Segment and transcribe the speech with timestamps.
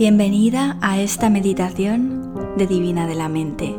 [0.00, 3.76] Bienvenida a esta meditación de Divina de la Mente.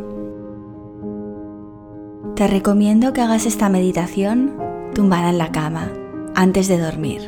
[2.35, 4.55] Te recomiendo que hagas esta meditación
[4.93, 5.91] tumbada en la cama
[6.35, 7.21] antes de dormir.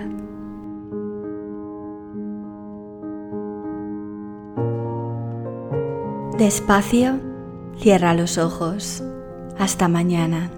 [6.38, 7.20] Despacio,
[7.80, 9.04] cierra los ojos.
[9.58, 10.52] Hasta mañana.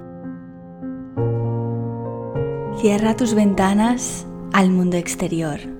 [2.81, 5.74] Cierra tus ventanas al mundo exterior.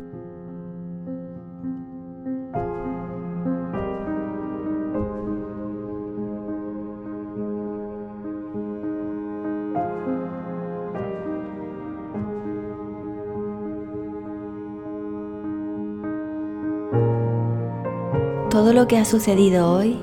[18.56, 20.00] Todo lo que ha sucedido hoy,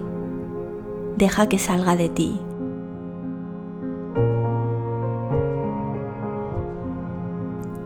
[1.16, 2.38] deja que salga de ti.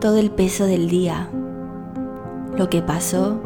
[0.01, 1.29] Todo el peso del día,
[2.57, 3.39] lo que pasó,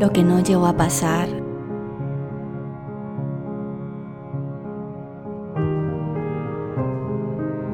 [0.00, 1.26] lo que no llegó a pasar.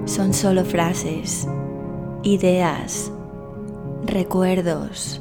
[0.07, 1.47] Son solo frases,
[2.23, 3.13] ideas,
[4.07, 5.21] recuerdos,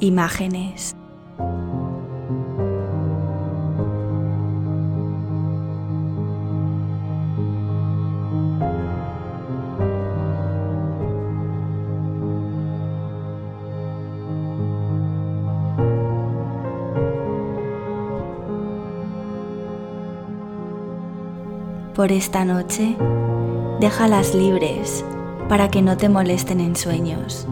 [0.00, 0.96] imágenes.
[21.98, 22.96] Por esta noche,
[23.80, 25.04] déjalas libres
[25.48, 27.44] para que no te molesten en sueños.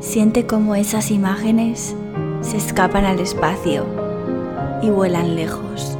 [0.00, 1.96] Siente cómo esas imágenes
[2.42, 3.86] se escapan al espacio
[4.82, 5.95] y vuelan lejos.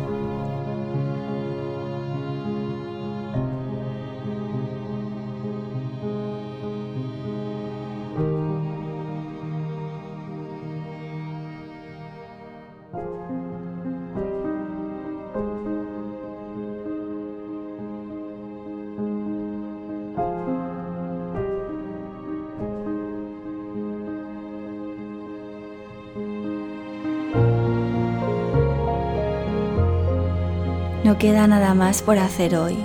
[31.18, 32.76] Queda nada más por hacer hoy.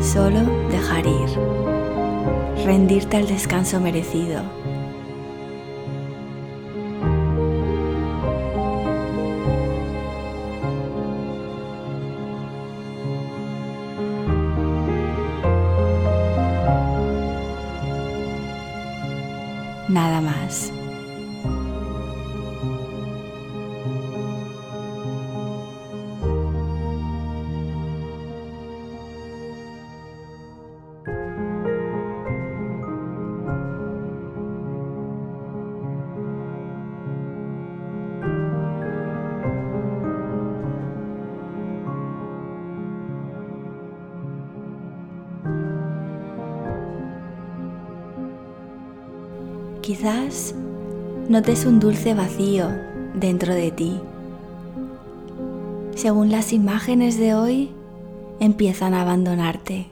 [0.00, 1.28] Solo dejar ir,
[2.64, 4.42] rendirte al descanso merecido.
[19.88, 20.72] Nada más.
[49.86, 50.52] Quizás
[51.28, 52.70] notes un dulce vacío
[53.14, 54.00] dentro de ti.
[55.94, 57.70] Según las imágenes de hoy,
[58.40, 59.86] empiezan a abandonarte.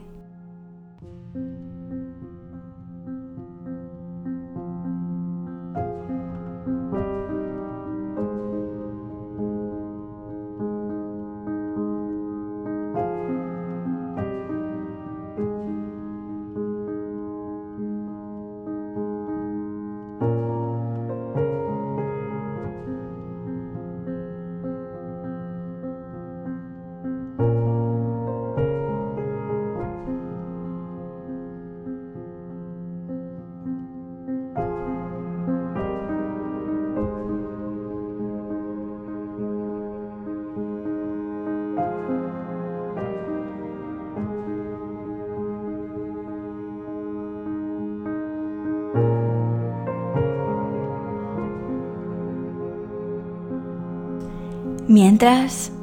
[54.95, 55.73] Mientras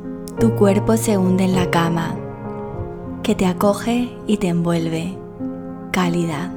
[0.41, 2.17] tu cuerpo se hunde en la cama,
[3.23, 5.19] que te acoge y te envuelve,
[5.93, 6.51] cálida.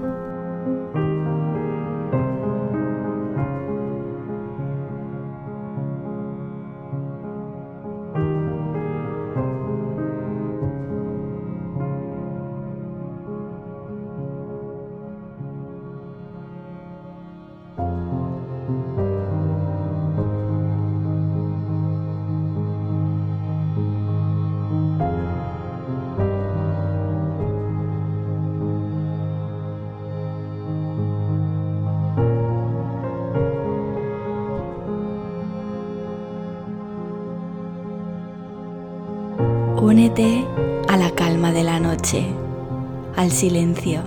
[39.87, 40.43] Únete
[40.87, 42.25] a la calma de la noche,
[43.15, 44.01] al silencio.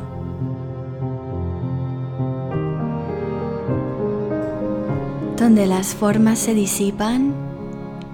[5.37, 7.33] Donde las formas se disipan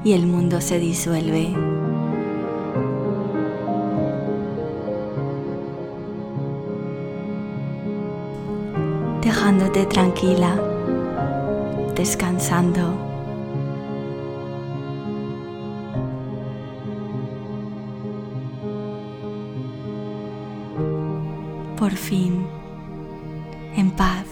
[0.05, 1.55] y el mundo se disuelve.
[9.23, 10.61] Dejándote tranquila,
[11.97, 13.14] descansando.
[21.77, 22.47] Por fin
[23.77, 24.24] en paz.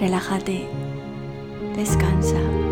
[0.00, 0.66] Relájate,
[1.76, 2.69] descansa.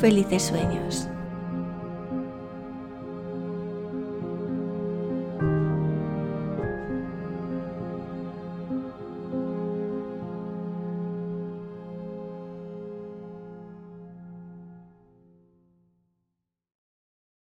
[0.00, 1.08] Felices sueños.